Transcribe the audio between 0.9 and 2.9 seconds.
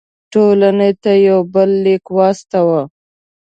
ته یو بل لیک واستاوه.